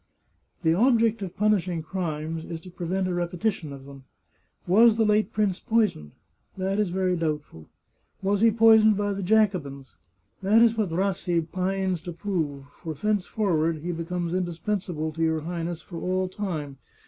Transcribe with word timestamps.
"The 0.63 0.73
object 0.73 1.21
of 1.21 1.37
punishing 1.37 1.83
crimes 1.83 2.43
is 2.43 2.59
to 2.61 2.71
prevent 2.71 3.07
a 3.07 3.11
repe 3.13 3.37
tition 3.39 3.71
of 3.71 3.85
them. 3.85 4.05
Was 4.65 4.97
the 4.97 5.05
late 5.05 5.31
prince 5.31 5.59
poisoned? 5.59 6.13
That 6.57 6.79
is 6.79 6.89
very 6.89 7.15
doubtful. 7.15 7.67
Was 8.23 8.41
he 8.41 8.49
poisoned 8.49 8.97
by 8.97 9.13
the 9.13 9.21
Jacobins? 9.21 9.93
That 10.41 10.63
is 10.63 10.75
what 10.75 10.89
Rassi 10.89 11.39
pines 11.41 12.01
to 12.01 12.13
prove; 12.13 12.63
for 12.81 12.95
thenceforward 12.95 13.83
he 13.83 13.91
becomes 13.91 14.33
indis 14.33 14.59
pensable 14.59 15.13
to 15.13 15.21
your 15.21 15.41
Highness 15.41 15.83
for 15.83 16.01
all 16.01 16.27
time. 16.27 16.79